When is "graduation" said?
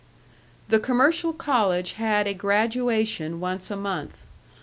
2.33-3.39